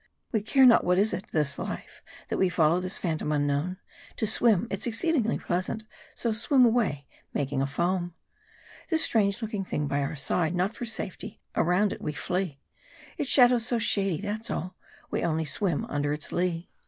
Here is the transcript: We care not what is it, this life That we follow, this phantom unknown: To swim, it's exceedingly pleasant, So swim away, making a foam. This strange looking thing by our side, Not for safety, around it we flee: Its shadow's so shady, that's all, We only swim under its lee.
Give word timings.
We 0.31 0.41
care 0.41 0.65
not 0.65 0.83
what 0.83 0.97
is 0.97 1.13
it, 1.13 1.25
this 1.31 1.59
life 1.59 2.01
That 2.29 2.39
we 2.39 2.49
follow, 2.49 2.79
this 2.79 2.97
phantom 2.97 3.31
unknown: 3.31 3.77
To 4.15 4.25
swim, 4.25 4.65
it's 4.71 4.87
exceedingly 4.87 5.37
pleasant, 5.37 5.83
So 6.15 6.33
swim 6.33 6.65
away, 6.65 7.05
making 7.35 7.61
a 7.61 7.67
foam. 7.67 8.15
This 8.89 9.03
strange 9.03 9.43
looking 9.43 9.63
thing 9.63 9.85
by 9.85 10.01
our 10.01 10.15
side, 10.15 10.55
Not 10.55 10.73
for 10.73 10.85
safety, 10.87 11.39
around 11.55 11.93
it 11.93 12.01
we 12.01 12.13
flee: 12.13 12.59
Its 13.19 13.29
shadow's 13.29 13.67
so 13.67 13.77
shady, 13.77 14.19
that's 14.21 14.49
all, 14.49 14.75
We 15.11 15.23
only 15.23 15.45
swim 15.45 15.85
under 15.85 16.11
its 16.13 16.31
lee. 16.31 16.71